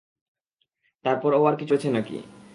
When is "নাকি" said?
1.91-2.17